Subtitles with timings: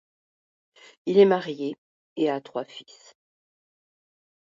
[1.05, 1.75] Il est marié
[2.15, 3.13] et a trois fils.